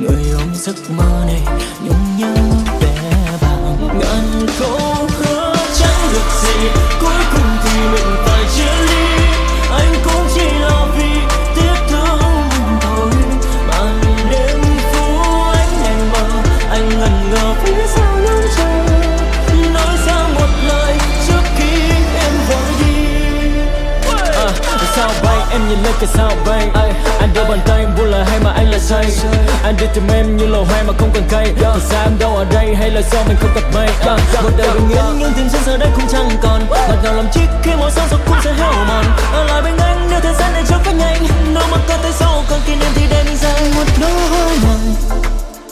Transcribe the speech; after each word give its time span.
người 0.00 0.30
ôm 0.38 0.54
giấc 0.54 0.90
mơ 0.90 1.24
này 1.26 1.42
nhung 1.82 2.16
nhớ 2.18 2.34
vẻ 2.80 2.94
vàng. 3.40 3.98
Ngàn 4.00 4.46
câu 4.60 5.08
hứa 5.18 5.54
chẳng 5.78 6.12
được 6.12 6.30
gì 6.42 6.68
cuối 7.00 7.14
cùng 7.32 7.56
thì 7.64 7.80
mình 7.92 8.16
phải 8.26 8.44
chia 8.56 8.76
ly. 8.86 9.24
Anh 9.70 9.94
cũng 10.04 10.26
chỉ 10.34 10.58
là 10.60 10.86
vì 10.96 11.10
tiếc 11.56 11.76
thương 11.88 12.18
mình 12.20 12.78
thôi 12.80 13.10
màn 13.68 14.00
đêm 14.30 14.60
phố 14.92 15.06
anh 15.52 15.68
đèn 15.82 16.12
mờ 16.12 16.42
anh 16.70 16.88
ngần 16.88 17.30
ngơ 17.30 17.54
phía 17.64 17.86
sau 17.86 18.16
lưng 18.18 18.46
chờ 18.56 18.68
nói 19.74 19.96
ra 20.06 20.28
một 20.34 20.48
lời 20.68 20.94
trước 21.28 21.42
khi 21.56 21.90
em 22.16 22.32
vội 22.48 22.68
đi. 22.80 22.94
À, 24.34 24.50
sao 24.96 25.10
bay? 25.24 25.38
Em 25.50 25.68
nhìn 25.68 25.78
lên 25.82 25.94
cái 26.00 26.08
sao 26.14 26.32
bay? 26.46 26.68
Anh 27.20 27.30
đưa 27.34 27.44
bàn 27.44 27.58
tay 27.66 27.86
buông 27.96 28.06
lời 28.06 28.24
hay 28.24 28.40
mà 28.44 28.50
anh 28.50 28.70
lại 28.70 28.80
say? 28.80 29.06
Anh 29.64 29.76
đi 29.76 29.86
tìm 29.94 30.08
em 30.08 30.36
như 30.36 30.46
lầu 30.46 30.64
hoa 30.64 30.82
mà 30.86 30.92
không 30.98 31.10
cần 31.14 31.22
cây. 31.30 31.52
Thì 31.56 31.64
sao 31.80 32.02
em 32.04 32.18
đâu 32.18 32.36
ở 32.36 32.44
đây 32.44 32.74
hay 32.74 32.90
là 32.90 33.02
do 33.12 33.18
mình 33.28 33.36
không 33.40 33.50
gặp 33.54 33.62
mây 33.74 33.88
à, 34.06 34.16
một 34.42 34.50
đời 34.56 34.68
bình 34.74 34.88
yên 34.90 35.18
nhưng 35.18 35.32
tình 35.36 35.48
duyên 35.48 35.62
giờ 35.66 35.76
đây 35.76 35.88
cũng 35.94 36.04
chẳng 36.12 36.28
còn. 36.42 36.66
Ngọt 36.70 36.96
ngào 37.02 37.14
làm 37.14 37.26
chi 37.32 37.40
khi 37.62 37.70
mỗi 37.78 37.90
sáng 37.90 38.08
giấc 38.10 38.18
cũng 38.26 38.36
sẽ 38.44 38.52
héo 38.52 38.72
mòn. 38.72 39.04
Ở 39.32 39.44
lại 39.44 39.62
bên 39.62 39.76
anh 39.78 40.08
nếu 40.10 40.20
thời 40.20 40.34
gian 40.34 40.52
này 40.52 40.62
trôi 40.68 40.78
quá 40.84 40.92
nhanh. 40.92 41.26
Đâu 41.54 41.64
mà 41.70 41.78
có 41.88 41.96
tới 42.02 42.12
sau 42.12 42.44
còn 42.50 42.60
kỷ 42.66 42.74
niệm 42.74 42.90
thì 42.94 43.03